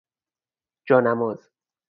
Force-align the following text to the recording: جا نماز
جا 0.87 0.99
نماز 1.01 1.49